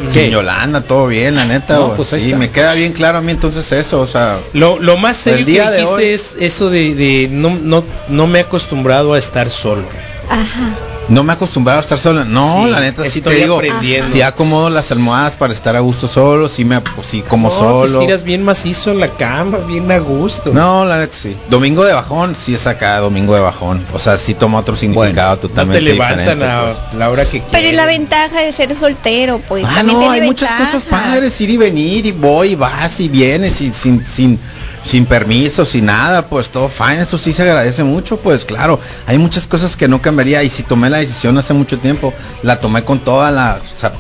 [0.07, 0.11] ¿Qué?
[0.11, 1.77] Sin Yolanda, todo bien, la neta.
[1.77, 2.37] No, pues sí, está.
[2.37, 5.45] me queda bien claro a mí entonces eso, o sea, Lo, lo más serio El
[5.45, 9.13] día que de dijiste hoy- es eso de, de no, no, no me he acostumbrado
[9.15, 9.85] a estar solo.
[10.29, 10.71] Ajá.
[11.11, 12.25] No me he acostumbrado a estar sola.
[12.25, 14.11] No, Sí, la neta sí te estoy digo, aprendiendo.
[14.11, 17.55] si acomodo las almohadas para estar a gusto solo, sí me pues, sí como No,
[17.55, 18.01] te solo.
[18.01, 20.51] estiras bien macizo en la cama, bien a gusto.
[20.53, 21.37] No, la neta sí.
[21.51, 23.85] Domingo de bajón, sí es acá, domingo de bajón.
[23.93, 26.45] O sea, sí toma otro significado no te totalmente levantan diferente.
[26.47, 26.99] a pues.
[26.99, 29.65] la hora que Pero y la ventaja de ser soltero, pues.
[29.69, 33.61] Ah, no, hay muchas cosas padres, ir y venir, y voy, y vas y vienes,
[33.61, 34.39] y sin, sin,
[34.83, 39.19] sin permiso, sin nada, pues todo fine, eso sí se agradece mucho, pues claro, hay
[39.19, 42.13] muchas cosas que no cambiaría, y si tomé la decisión hace mucho tiempo,
[42.43, 43.93] la tomé con toda la, sa-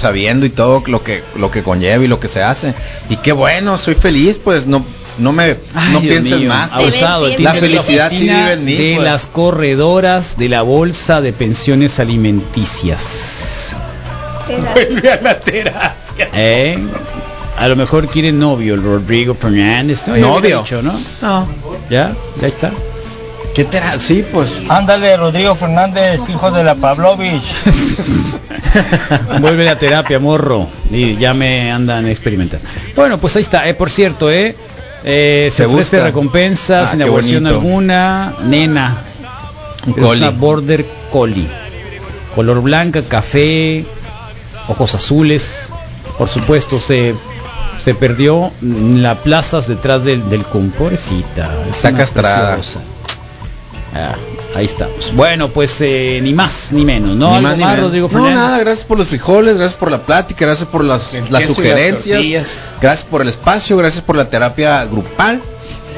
[0.00, 2.74] sabiendo y todo lo que, lo que conlleva y lo que se hace,
[3.08, 4.84] y qué bueno, soy feliz, pues no,
[5.18, 6.94] no me, Ay, no Dios pienses mío, más, ha pues.
[6.94, 9.04] usado el La felicidad sí vive en mí, de pues.
[9.08, 13.74] las corredoras de la bolsa de pensiones alimenticias.
[14.74, 16.28] Vuelve a la terapia.
[16.34, 16.78] ¿Eh?
[17.60, 20.06] A lo mejor quiere novio el Rodrigo Fernández.
[20.08, 20.36] No, ya Novio.
[20.38, 20.92] había dicho, ¿no?
[21.22, 21.46] No.
[21.90, 22.70] Ya, ya está.
[23.54, 23.80] ¿Qué te?
[24.00, 24.56] Sí, pues.
[24.68, 27.42] Ándale, Rodrigo Fernández, hijo de la Pavlovich.
[29.40, 30.66] Vuelve a terapia, morro.
[30.90, 32.66] Y ya me andan experimentando.
[32.96, 33.68] Bueno, pues ahí está.
[33.68, 34.54] Eh, por cierto, eh,
[35.04, 36.04] eh, se ¿Te ofrece gusta?
[36.06, 37.48] recompensa Ah, sin bonito.
[37.48, 38.34] alguna.
[38.44, 38.98] Nena.
[39.86, 41.48] Un Es una border collie.
[42.34, 43.84] Color blanca, café,
[44.68, 45.70] ojos azules.
[46.16, 47.14] Por supuesto, se
[47.78, 50.44] se perdió en las plazas detrás del, del
[50.92, 51.10] es
[51.70, 52.58] Está castrada.
[53.94, 54.14] Ah,
[54.54, 55.12] ahí estamos.
[55.14, 57.30] Bueno, pues eh, ni más ni menos, ¿no?
[57.30, 57.90] Ni ¿Algo más ni más, menos.
[57.90, 61.30] Rodrigo No, nada, gracias por los frijoles, gracias por la plática, gracias por las, las
[61.30, 62.62] las sugerencias, tortillas.
[62.80, 65.42] gracias por el espacio, gracias por la terapia grupal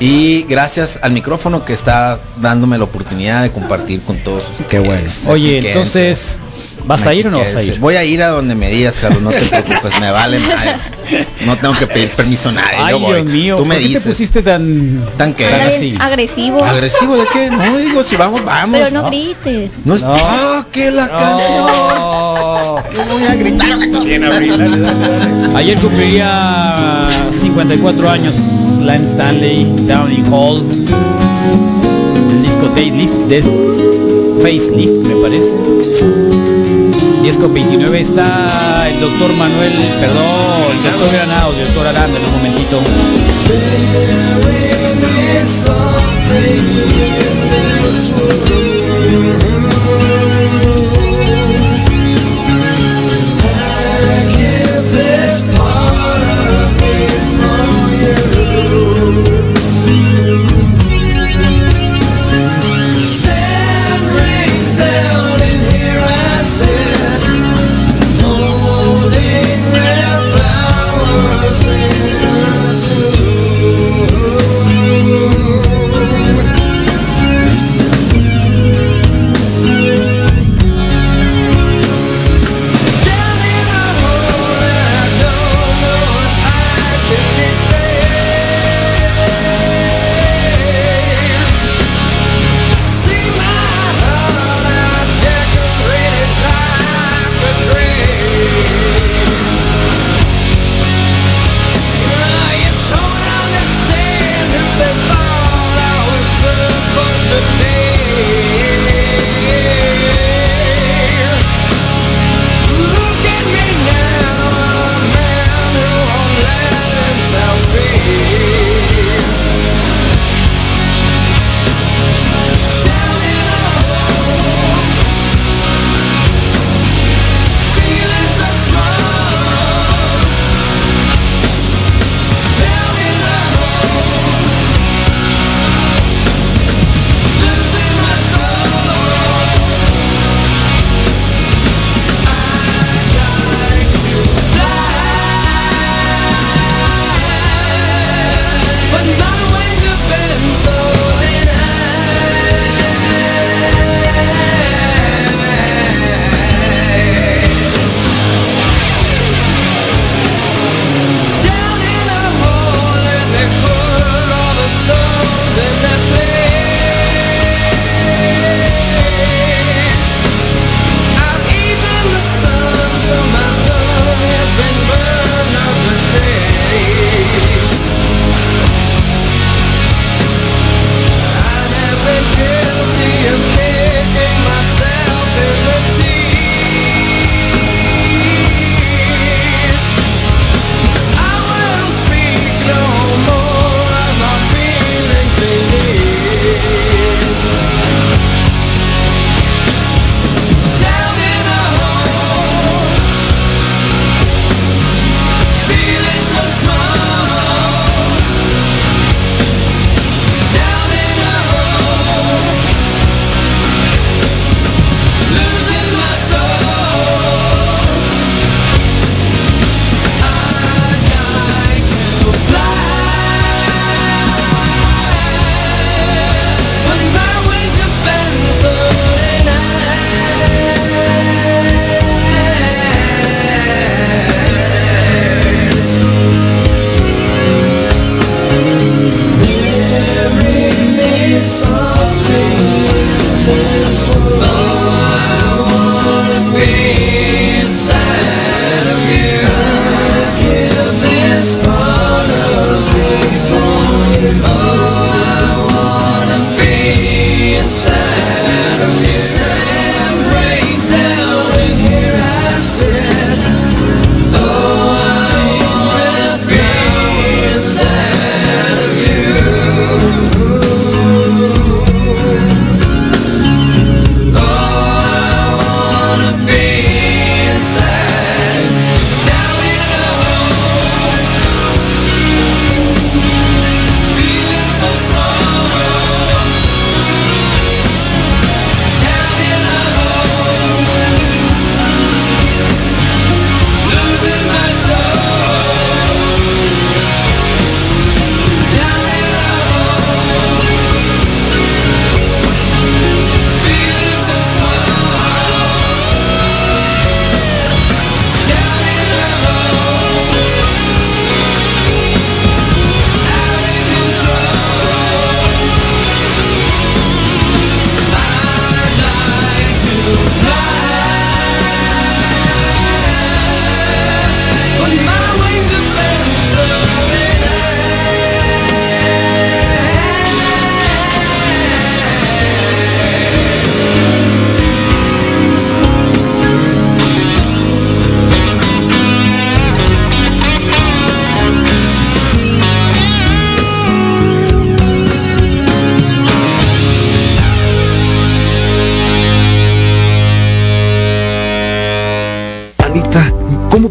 [0.01, 4.71] y gracias al micrófono que está dándome la oportunidad de compartir con todos ustedes.
[4.71, 5.09] Qué bueno.
[5.29, 6.39] Oye, entonces,
[6.87, 7.79] ¿vas a ir o no vas a ir?
[7.79, 10.77] Voy a ir a donde me digas, Carlos, no te preocupes, me vale madre.
[11.47, 12.77] No tengo que pedir permiso a nadie.
[12.79, 13.15] Ay, yo voy.
[13.23, 14.03] Dios mío, Tú me ¿por qué dices.
[14.05, 15.45] te pusiste tan ¿Tan qué?
[15.49, 15.95] tan así?
[15.99, 16.65] agresivo.
[16.65, 17.51] ¿Agresivo de qué?
[17.51, 18.79] No, digo, si vamos, vamos.
[18.79, 19.71] Pero no grites.
[19.85, 20.03] No es...
[20.03, 20.15] No.
[20.17, 21.67] ¡Ah, que la canción!
[21.67, 22.77] No.
[22.95, 23.79] Yo voy a gritar.
[24.05, 25.57] Bien, Abril, dale, dale, dale.
[25.59, 28.35] Ayer cumpliría 54 años
[28.81, 30.63] Lance Stanley Downing Hall
[32.31, 33.43] el disco Daylift de
[34.43, 35.55] Facelift me parece
[37.23, 42.25] 10 con 29 está el doctor Manuel, perdón, el doctor Granados, el doctor Aranda en
[42.25, 42.81] un momentito.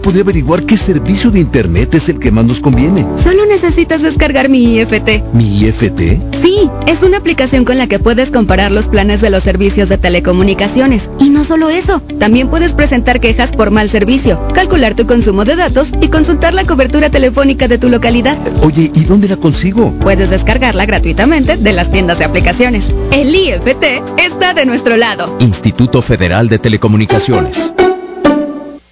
[0.01, 3.05] Podría averiguar qué servicio de internet es el que más nos conviene.
[3.23, 5.23] Solo necesitas descargar mi IFT.
[5.33, 5.99] ¿Mi IFT?
[6.41, 9.97] Sí, es una aplicación con la que puedes comparar los planes de los servicios de
[9.97, 11.09] telecomunicaciones.
[11.19, 15.55] Y no solo eso, también puedes presentar quejas por mal servicio, calcular tu consumo de
[15.55, 18.37] datos y consultar la cobertura telefónica de tu localidad.
[18.61, 19.93] Oye, ¿y dónde la consigo?
[20.01, 22.85] Puedes descargarla gratuitamente de las tiendas de aplicaciones.
[23.11, 23.83] El IFT
[24.17, 25.37] está de nuestro lado.
[25.39, 27.71] Instituto Federal de Telecomunicaciones.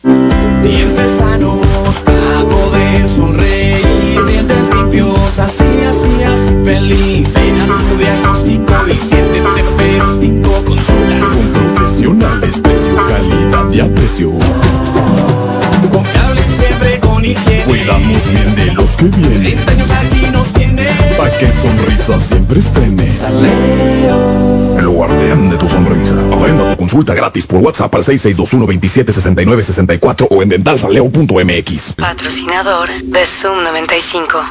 [0.04, 1.60] Dientes sanos
[2.06, 7.34] para poder sonreír, dientes limpios, así, así, así feliz.
[7.34, 14.32] Ven a tu diagnóstico y siéntete perístico, consulta Con profesionales, precio, calidad y aprecio.
[15.92, 17.64] Confiable siempre con higiene.
[17.66, 19.44] Cuidamos bien de los que vienen.
[19.44, 20.88] 30 años aquí nos tiene.
[21.18, 23.10] Pa' que sonrisa siempre estrene.
[24.78, 25.89] El guardián de tu sonrisa.
[26.80, 31.96] Consulta gratis por WhatsApp al 6621-2769-64 o en dentalsaleo.mx.
[31.96, 34.46] Patrocinador de Zoom 95.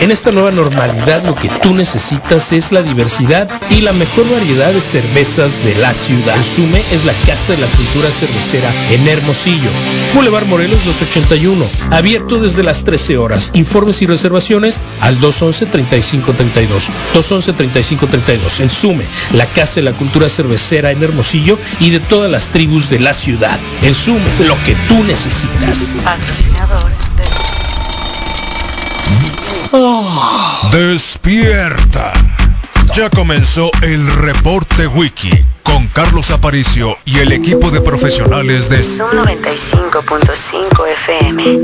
[0.00, 4.74] En esta nueva normalidad lo que tú necesitas es la diversidad y la mejor variedad
[4.74, 6.36] de cervezas de la ciudad.
[6.36, 9.70] El Sume es la casa de la cultura cervecera en Hermosillo.
[10.12, 11.64] Boulevard Morelos 281.
[11.92, 13.52] Abierto desde las 13 horas.
[13.54, 16.90] Informes y reservaciones al 211-3532.
[17.14, 18.60] 211-3532.
[18.60, 21.21] El Sume, la casa de la cultura cervecera en Hermosillo
[21.80, 23.58] y de todas las tribus de la ciudad.
[23.80, 25.78] El Sume, lo que tú necesitas.
[26.04, 26.90] Patrocinador
[30.72, 32.12] de Despierta.
[32.94, 35.30] Ya comenzó el reporte wiki
[35.62, 41.60] con Carlos Aparicio y el equipo de profesionales de Zoom 95.5 FM.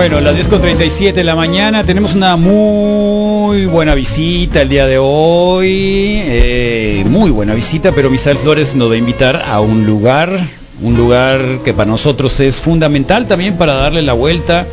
[0.00, 6.22] Bueno, las 10.37 de la mañana tenemos una muy buena visita el día de hoy.
[6.24, 10.30] eh, muy buena visita, pero Misael Flores nos va a invitar a un lugar,
[10.80, 14.66] un lugar que para nosotros es fundamental también para darle la vuelta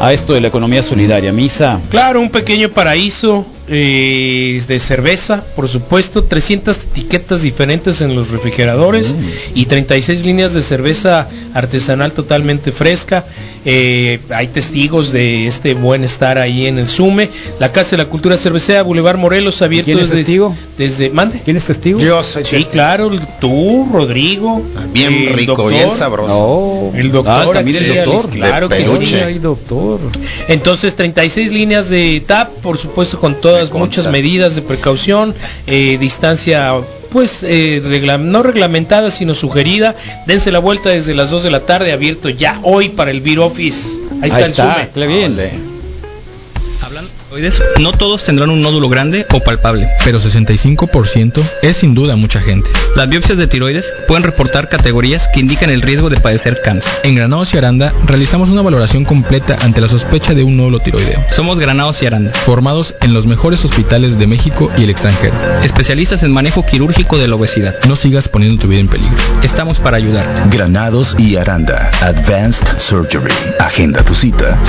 [0.00, 1.32] a esto de la economía solidaria.
[1.32, 1.78] Misa.
[1.90, 9.14] Claro, un pequeño paraíso eh, de cerveza, por supuesto, 300 etiquetas diferentes en los refrigeradores
[9.54, 13.24] y 36 líneas de cerveza artesanal totalmente fresca.
[13.64, 17.28] Eh, hay testigos de este buen estar ahí en el Sume.
[17.60, 20.56] La Casa de la Cultura Cervecera, Boulevard Morelos, abierto ¿Quién es desde, testigo?
[20.78, 21.10] desde...
[21.10, 21.40] Mande.
[21.44, 21.98] ¿Quién es testigo?
[22.00, 22.70] Yo soy Sí, testigo.
[22.72, 24.62] claro, tú, Rodrigo.
[24.92, 25.72] Bien el rico, doctor.
[25.72, 26.90] bien sabroso.
[26.94, 28.14] El doctor, Ah, también el doctor.
[28.24, 28.82] Alice, claro que sí.
[28.92, 29.24] peluche.
[29.24, 30.00] Ay, doctor.
[30.48, 35.34] Entonces 36 líneas de TAP, por supuesto con todas muchas medidas de precaución,
[35.66, 36.72] eh, distancia
[37.12, 39.94] pues eh, regla- no reglamentada sino sugerida.
[40.26, 43.40] Dense la vuelta desde las 2 de la tarde, abierto ya hoy para el Beer
[43.40, 44.00] Office.
[44.22, 44.66] Ahí está el Sume.
[45.06, 45.36] bien.
[46.80, 47.21] Hablando de tiroides,
[47.80, 52.68] no todos tendrán un nódulo grande o palpable, pero 65% es sin duda mucha gente.
[52.94, 56.92] Las biopsias de tiroides pueden reportar categorías que indican el riesgo de padecer cáncer.
[57.04, 61.24] En Granados y Aranda realizamos una valoración completa ante la sospecha de un nódulo tiroideo.
[61.30, 65.34] Somos Granados y Aranda, formados en los mejores hospitales de México y el extranjero.
[65.62, 67.74] Especialistas en manejo quirúrgico de la obesidad.
[67.88, 69.16] No sigas poniendo tu vida en peligro.
[69.42, 70.54] Estamos para ayudarte.
[70.54, 71.90] Granados y Aranda.
[72.02, 73.32] Advanced Surgery.
[73.58, 74.60] Agenda tu cita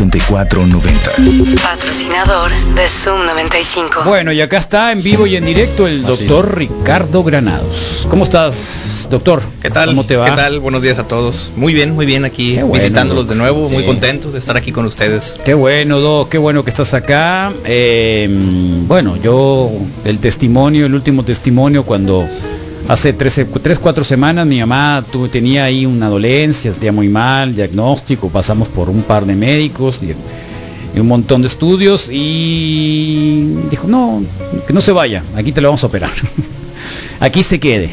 [0.00, 1.62] 6629-486490.
[1.62, 4.02] Patrocinador de Zoom 95.
[4.04, 8.06] Bueno, y acá está en vivo y en directo el doctor Ricardo Granados.
[8.08, 9.42] ¿Cómo estás, doctor?
[9.60, 9.90] ¿Qué tal?
[9.90, 10.24] ¿Cómo te va?
[10.26, 10.60] ¿Qué tal?
[10.60, 11.52] Buenos días a todos.
[11.56, 14.86] Muy bien, muy bien aquí bueno, visitándolos de nuevo, muy contentos de estar aquí con
[14.86, 15.36] ustedes.
[15.44, 17.52] Qué bueno, Doc, qué bueno que estás acá.
[17.64, 18.28] Eh,
[18.86, 19.70] bueno, yo,
[20.04, 22.26] el testimonio, el último testimonio, cuando
[22.90, 27.54] hace 13, 3, 4 semanas mi mamá tuvo, tenía ahí una dolencia, estaba muy mal,
[27.54, 30.12] diagnóstico, pasamos por un par de médicos y,
[30.96, 34.24] y un montón de estudios y dijo, no,
[34.66, 36.10] que no se vaya, aquí te lo vamos a operar.
[37.20, 37.90] aquí se quede.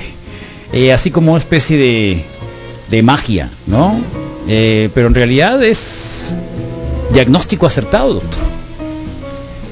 [0.74, 2.24] Eh, así como una especie de,
[2.90, 4.02] de magia, ¿no?
[4.48, 6.34] Eh, pero en realidad es
[7.14, 8.44] diagnóstico acertado, doctor.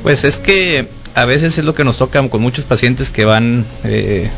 [0.04, 3.66] Pues es que a veces es lo que nos toca con muchos pacientes que van,
[3.84, 4.30] eh,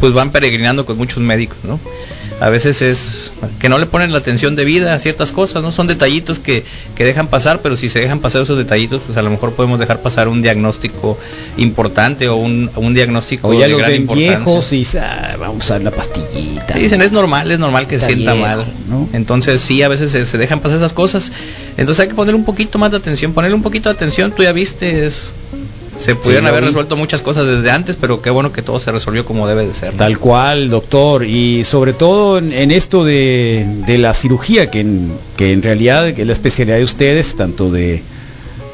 [0.00, 1.80] pues van peregrinando con muchos médicos, ¿no?
[2.40, 5.72] A veces es que no le ponen la atención debida a ciertas cosas, ¿no?
[5.72, 6.62] Son detallitos que,
[6.94, 9.80] que dejan pasar, pero si se dejan pasar esos detallitos, pues a lo mejor podemos
[9.80, 11.18] dejar pasar un diagnóstico
[11.56, 14.38] importante o un, un diagnóstico O ya de los gran ven importancia.
[14.38, 16.74] viejos y "Ah, vamos a usar la pastillita.
[16.74, 18.64] Sí, dicen es normal, es normal que se sienta viejo, mal.
[18.88, 19.08] ¿no?
[19.14, 21.32] Entonces sí, a veces se, se dejan pasar esas cosas.
[21.76, 24.44] Entonces hay que poner un poquito más de atención, ponerle un poquito de atención, tú
[24.44, 25.32] ya viste, es,
[25.98, 26.68] se pudieron haber vi.
[26.68, 29.74] resuelto muchas cosas desde antes, pero qué bueno que todo se resolvió como debe de
[29.74, 29.92] ser.
[29.92, 29.98] ¿no?
[29.98, 31.24] Tal cual, doctor.
[31.24, 36.08] Y sobre todo en, en esto de, de la cirugía, que en, que en realidad
[36.08, 38.02] es la especialidad de ustedes, tanto de,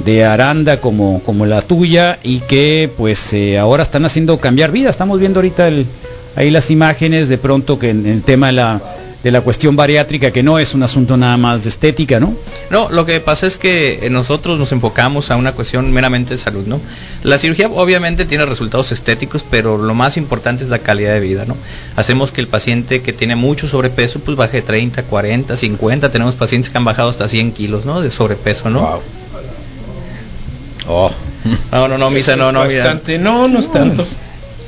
[0.04, 4.90] de Aranda como, como la tuya, y que pues eh, ahora están haciendo cambiar vida.
[4.90, 5.86] Estamos viendo ahorita el,
[6.36, 8.82] ahí las imágenes, de pronto que en el tema de la,
[9.24, 12.34] de la cuestión bariátrica, que no es un asunto nada más de estética, ¿no?
[12.68, 16.38] No, lo que pasa es que eh, nosotros nos enfocamos a una cuestión meramente de
[16.38, 16.78] salud, ¿no?
[17.22, 21.46] La cirugía obviamente tiene resultados estéticos, pero lo más importante es la calidad de vida,
[21.46, 21.56] ¿no?
[21.96, 26.68] Hacemos que el paciente que tiene mucho sobrepeso, pues baje 30, 40, 50, tenemos pacientes
[26.68, 28.02] que han bajado hasta 100 kilos, ¿no?
[28.02, 29.00] De sobrepeso, ¿no?
[30.86, 31.10] Oh.
[31.72, 32.84] No, no, no, misa, no, no, mira.
[32.84, 33.18] Bastante.
[33.18, 34.06] No, no es tanto.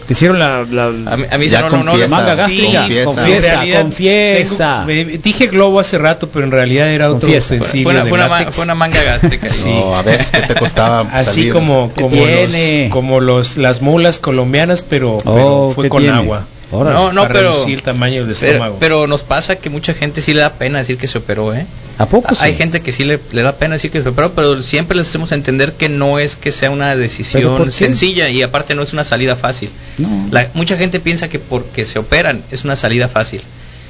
[0.06, 2.80] Te hicieron la, la, A mí, a mí Ya no, no, no, confiesa, manga gástrica.
[2.80, 3.04] confiesa.
[3.04, 4.84] Confiesa, realidad, confiesa.
[4.86, 7.56] tengo- dije globo hace rato, pero en realidad era otro Confiesa.
[7.58, 9.50] fue, fue una, fue una fue una manga gástrica.
[9.50, 9.68] sí.
[9.68, 11.52] No, a ver, ¿qué te costaba Así salir?
[11.52, 15.34] como ¿Qué como los como los las mulas colombianas, pero, pero
[15.66, 16.16] Oh, fue ¿qué con tiene?
[16.16, 16.44] agua.
[16.72, 16.96] Órale.
[16.96, 18.76] No, no, para pero, reducir el tamaño del pero, estómago.
[18.80, 21.64] pero nos pasa que mucha gente sí le da pena decir que se operó, ¿eh?
[21.98, 22.40] ¿A poco sí?
[22.44, 25.08] Hay gente que sí le, le da pena decir que se operó, pero siempre les
[25.08, 28.82] hacemos entender que no es que sea una ¿Pero por decisión sencilla y aparte no
[28.82, 29.70] es una salida fácil.
[29.98, 30.28] No.
[30.30, 33.42] La- mucha gente piensa que porque se operan es una salida fácil.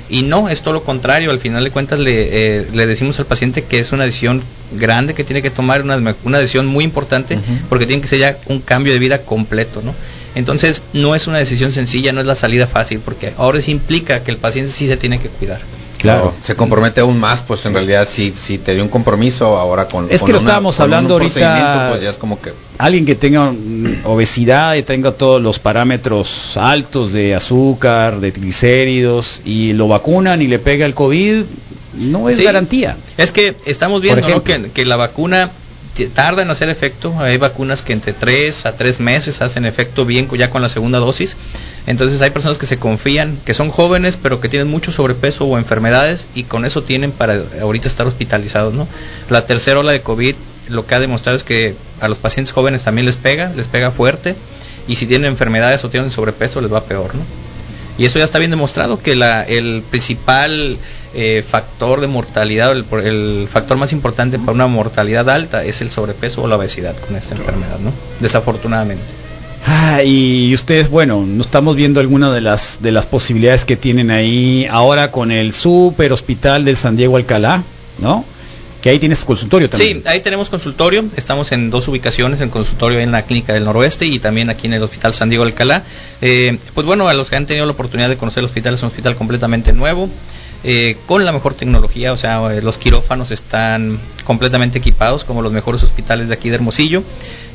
[0.09, 1.33] Y no, es todo lo contrario.
[1.33, 2.29] Al final de cuentas le,
[2.61, 4.41] eh, le decimos al paciente que es una decisión
[4.73, 8.37] grande que tiene que tomar, una, una decisión muy importante, porque tiene que ser ya
[8.47, 9.93] un cambio de vida completo, ¿no?
[10.37, 14.23] Entonces no es una decisión sencilla, no es la salida fácil, porque ahora sí implica
[14.23, 15.61] que el paciente sí se tiene que cuidar.
[15.99, 16.35] Claro.
[16.43, 20.21] Se compromete aún más, pues en realidad si si tenía un compromiso ahora con Es
[20.21, 23.51] con que lo una- estábamos hablando ahorita- pues ya es como que Alguien que tenga
[24.05, 30.47] obesidad y tenga todos los parámetros altos de azúcar, de triglicéridos y lo vacunan y
[30.49, 31.43] le pega el COVID,
[31.95, 32.45] no es Sí.
[32.45, 32.97] garantía.
[33.17, 34.29] Es que estamos viendo ¿no?
[34.29, 34.55] ejemplo.
[34.67, 35.51] que, que la vacuna
[36.05, 37.19] tarda en hacer efecto.
[37.19, 40.99] Hay vacunas que entre 3 a 3 meses hacen efecto bien ya con la segunda
[40.99, 41.37] dosis.
[41.87, 45.59] Entonces hay personas que se confían, que son jóvenes pero que tienen mucho sobrepeso o
[45.59, 48.75] enfermedades y con eso tienen para ahorita estar hospitalizados.
[48.75, 48.87] ¿no?
[49.31, 50.35] La tercera ola de COVID
[50.69, 53.91] lo que ha demostrado es que a los pacientes jóvenes también les pega, les pega
[53.91, 54.35] fuerte
[54.89, 57.15] y si tienen enfermedades o tienen sobrepeso les va peor.
[57.15, 57.23] ¿no?
[57.99, 60.77] Y eso ya está bien demostrado que la, el principal
[61.19, 65.91] eh, factor de mortalidad, el, el factor más importante para una mortalidad alta es el
[65.91, 67.91] sobrepeso o la obesidad con esta enfermedad, ¿no?
[68.21, 69.03] Desafortunadamente.
[69.67, 74.11] Ah, y ustedes, bueno, no estamos viendo alguna de las de las posibilidades que tienen
[74.11, 77.63] ahí ahora con el super hospital del San Diego Alcalá,
[77.99, 78.25] ¿no?
[78.83, 80.03] Que ahí tienes consultorio también.
[80.03, 84.07] Sí, ahí tenemos consultorio, estamos en dos ubicaciones, en consultorio en la Clínica del Noroeste
[84.07, 85.83] y también aquí en el Hospital San Diego Alcalá.
[86.21, 88.83] Eh, pues bueno, a los que han tenido la oportunidad de conocer el hospital, es
[88.83, 90.09] un hospital completamente nuevo,
[90.69, 95.53] eh, con la mejor tecnología, o sea, eh, los quirófanos están completamente equipados como los
[95.53, 97.05] mejores hospitales de aquí de Hermosillo.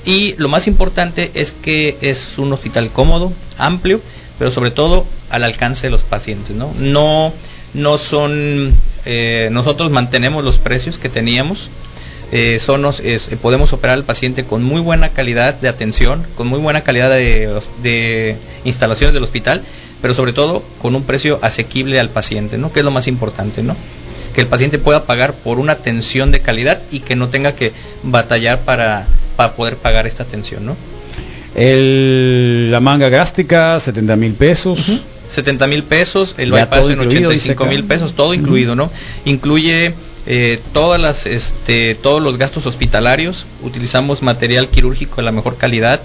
[0.05, 3.99] Y lo más importante es que es un hospital cómodo, amplio,
[4.39, 6.73] pero sobre todo al alcance de los pacientes, ¿no?
[6.79, 7.33] No,
[7.73, 11.69] no son, eh, nosotros mantenemos los precios que teníamos,
[13.41, 18.37] podemos operar al paciente con muy buena calidad de atención, con muy buena calidad de
[18.63, 19.63] instalaciones del hospital,
[20.01, 22.71] pero sobre todo con un precio asequible al paciente, ¿no?
[22.71, 23.75] Que es lo más importante, ¿no?
[24.33, 27.71] Que el paciente pueda pagar por una atención de calidad y que no tenga que
[28.03, 30.75] batallar para, para poder pagar esta atención, ¿no?
[31.55, 34.79] El, la manga gástrica, 70 mil pesos.
[35.29, 38.91] 70 mil pesos, el Ya bypass en incluido, 85 dice mil pesos, todo incluido, ¿no?
[39.25, 39.93] Incluye
[40.27, 46.01] eh, todas las, este, todos los gastos hospitalarios, utilizamos material quirúrgico de la mejor calidad,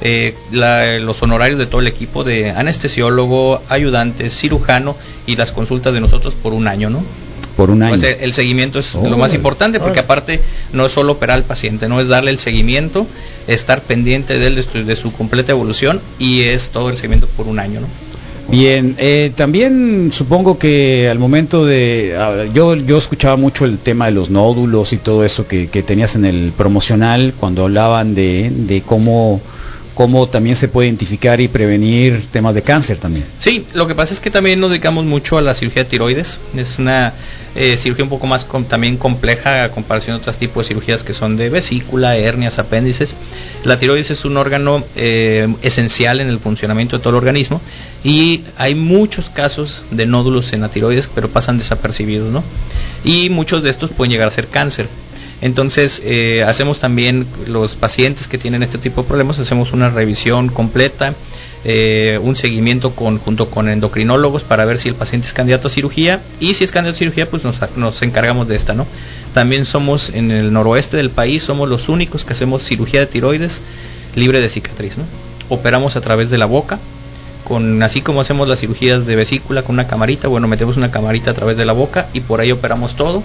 [0.00, 4.96] eh, la- los honorarios de todo el equipo de anestesiólogo, ayudante, cirujano
[5.26, 7.02] y las consultas de nosotros por un año, ¿no?
[7.56, 7.96] Por un año.
[7.98, 9.06] Pues, el seguimiento es Oh.
[9.08, 10.40] lo más importante porque aparte
[10.72, 13.06] no es solo operar al paciente, no es darle el seguimiento,
[13.46, 17.58] estar pendiente de él, de su, completa evolución y es todo el seguimiento por un
[17.58, 17.86] año, ¿no?
[18.48, 22.16] Bien, eh, también supongo que al momento de...
[22.52, 26.16] yo, yo escuchaba mucho el tema de los nódulos y todo eso que, que tenías
[26.16, 29.40] en el promocional cuando hablaban de, de cómo,
[29.94, 33.24] cómo también se puede identificar y prevenir temas de cáncer también.
[33.38, 36.40] Sí, lo que pasa es que también nos dedicamos mucho a la cirugía de tiroides.
[36.56, 37.12] Es una
[37.56, 41.14] eh, cirugía un poco más también compleja a comparación de otros tipos de cirugías que
[41.14, 43.10] son de vesícula, hernias, apéndices.
[43.64, 47.60] La tiroides es un órgano eh, esencial en el funcionamiento de todo el organismo
[48.04, 52.44] y hay muchos casos de nódulos en la tiroides, pero pasan desapercibidos, ¿no?
[53.04, 54.86] Y muchos de estos pueden llegar a ser cáncer.
[55.42, 60.48] Entonces, eh, hacemos también los pacientes que tienen este tipo de problemas, hacemos una revisión
[60.48, 61.14] completa,
[61.64, 65.70] eh, un seguimiento con, junto con endocrinólogos para ver si el paciente es candidato a
[65.70, 68.86] cirugía y si es candidato a cirugía, pues nos, nos encargamos de esta, ¿no?
[69.34, 73.60] También somos en el noroeste del país, somos los únicos que hacemos cirugía de tiroides
[74.16, 74.98] libre de cicatriz.
[74.98, 75.04] ¿no?
[75.48, 76.78] Operamos a través de la boca,
[77.44, 81.30] con así como hacemos las cirugías de vesícula con una camarita, bueno, metemos una camarita
[81.30, 83.22] a través de la boca y por ahí operamos todo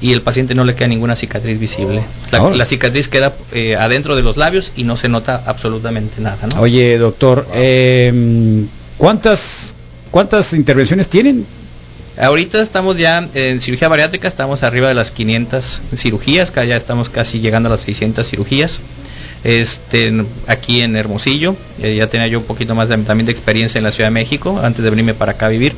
[0.00, 2.02] y el paciente no le queda ninguna cicatriz visible.
[2.30, 6.46] La, cicatriz queda eh, adentro de los labios y no se nota absolutamente nada.
[6.54, 6.60] ¿no?
[6.60, 8.66] Oye, doctor, eh,
[8.98, 9.74] ¿cuántas,
[10.10, 11.46] ¿cuántas intervenciones tienen?
[12.18, 17.40] Ahorita estamos ya en cirugía bariátrica, estamos arriba de las 500 cirugías, ya estamos casi
[17.40, 18.80] llegando a las 600 cirugías.
[19.44, 23.78] Este, aquí en Hermosillo, eh, ya tenía yo un poquito más de, también de experiencia
[23.78, 25.74] en la Ciudad de México antes de venirme para acá a vivir.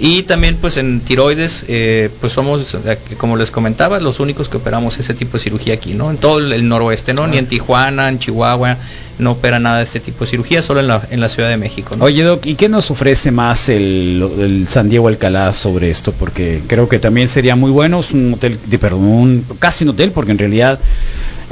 [0.00, 4.56] Y también pues en tiroides, eh, pues somos, eh, como les comentaba, los únicos que
[4.56, 6.10] operamos ese tipo de cirugía aquí, ¿no?
[6.10, 7.26] En todo el, el noroeste, ¿no?
[7.26, 8.78] Ni en Tijuana, en Chihuahua,
[9.18, 11.58] no opera nada de este tipo de cirugía, solo en la, en la Ciudad de
[11.58, 12.04] México, ¿no?
[12.06, 16.12] Oye, Doc, ¿y qué nos ofrece más el, el San Diego Alcalá sobre esto?
[16.12, 19.90] Porque creo que también sería muy bueno, es un hotel, de, perdón, un- casi un
[19.90, 20.80] hotel, porque en realidad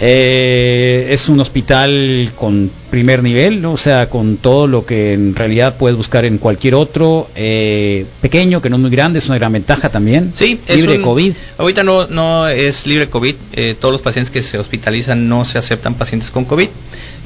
[0.02, 3.72] eh, es un hospital con primer nivel, ¿no?
[3.72, 8.62] o sea, con todo lo que en realidad puedes buscar en cualquier otro, eh, pequeño,
[8.62, 11.04] que no es muy grande, es una gran ventaja también, Sí, es libre de un-
[11.04, 11.32] COVID.
[11.58, 13.34] Ahorita no, no es libre COVID.
[13.52, 16.68] eh, todos los pacientes que se hospitalizan no se aceptan pacientes con COVID.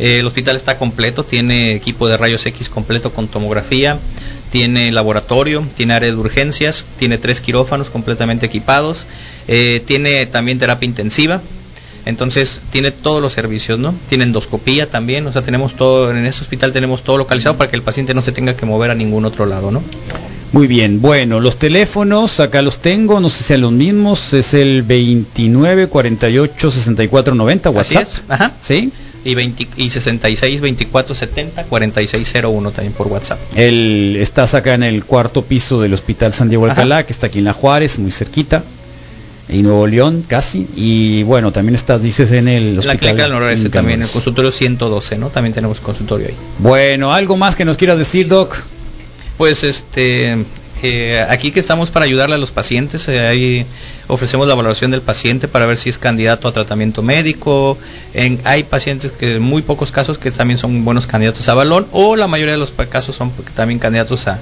[0.00, 3.96] El hospital está completo, tiene equipo de rayos X completo con tomografía,
[4.50, 9.06] tiene laboratorio, tiene área de urgencias, tiene tres quirófanos completamente equipados,
[9.86, 11.40] tiene también terapia intensiva.
[12.06, 13.94] Entonces tiene todos los servicios, ¿no?
[14.08, 17.76] Tiene endoscopía también, o sea, tenemos todo, en ese hospital tenemos todo localizado para que
[17.76, 19.82] el paciente no se tenga que mover a ningún otro lado, ¿no?
[20.52, 24.54] Muy bien, bueno, los teléfonos acá los tengo, no sé si sean los mismos, es
[24.54, 28.02] el 29 48 64 90 Así WhatsApp.
[28.02, 28.52] es, ajá.
[28.60, 28.92] Sí.
[29.24, 33.38] Y, 20 y 66 24 70 46 01 también por WhatsApp.
[33.56, 37.38] El, estás acá en el cuarto piso del Hospital San Diego Alcalá, que está aquí
[37.38, 38.62] en La Juárez, muy cerquita,
[39.48, 40.66] y Nuevo León casi.
[40.74, 44.50] Y bueno, también estás, dices, en el la Hospital clínica del noroeste también, el consultorio
[44.50, 45.28] 112, ¿no?
[45.28, 46.34] También tenemos consultorio ahí.
[46.58, 48.56] Bueno, ¿algo más que nos quieras decir, Doc?
[49.36, 50.44] Pues este,
[50.82, 53.66] eh, aquí que estamos para ayudarle a los pacientes, eh, ahí
[54.06, 57.78] ofrecemos la valoración del paciente para ver si es candidato a tratamiento médico.
[58.12, 62.16] En, hay pacientes que, muy pocos casos, que también son buenos candidatos a balón, o
[62.16, 64.38] la mayoría de los casos son también candidatos a,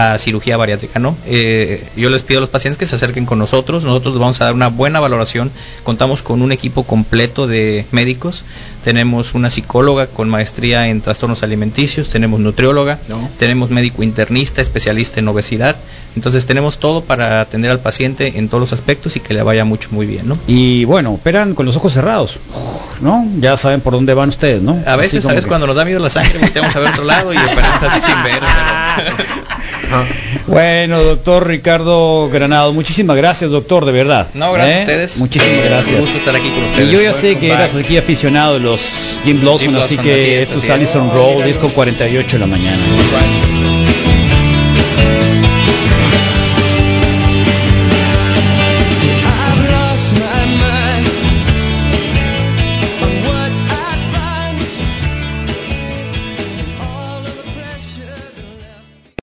[0.00, 1.16] a cirugía bariátrica, ¿no?
[1.26, 4.40] Eh, yo les pido a los pacientes que se acerquen con nosotros, nosotros les vamos
[4.40, 5.50] a dar una buena valoración,
[5.84, 8.44] contamos con un equipo completo de médicos,
[8.84, 12.98] tenemos una psicóloga con maestría en trastornos alimenticios, tenemos nutrióloga,
[13.38, 15.76] tenemos médico internista, especialista en obesidad,
[16.16, 19.64] entonces tenemos todo para atender al paciente en todos los aspectos y que le vaya
[19.64, 20.38] mucho muy bien, ¿no?
[20.46, 22.38] Y bueno, operan con los ojos cerrados,
[23.00, 23.26] ¿no?
[23.38, 24.72] Ya saben por dónde van ustedes, ¿no?
[24.86, 27.36] A veces, que- Cuando nos da miedo la sangre, volteamos a ver otro lado y
[27.36, 28.40] operamos así sin ver.
[28.96, 29.16] pero-
[30.46, 34.28] Bueno, doctor Ricardo Granado, muchísimas gracias, doctor, de verdad.
[34.34, 34.78] No, gracias ¿Eh?
[34.78, 35.16] a ustedes.
[35.18, 35.92] Muchísimas Eh, gracias.
[35.94, 36.88] un gusto estar aquí con ustedes.
[36.88, 38.80] Y yo ya sé que eras aquí aficionado de los
[39.24, 40.94] Jim Blossom, Jim así que así es, esto es así es.
[40.94, 42.76] Allison Roll, disco 48 de la mañana.